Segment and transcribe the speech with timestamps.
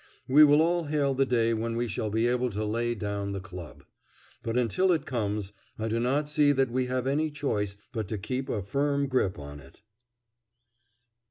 [0.27, 3.39] We will all hail the day when we shall be able to lay down the
[3.39, 3.83] club.
[4.41, 8.17] But until it comes I do not see that we have any choice but to
[8.17, 9.83] keep a firm grip on it.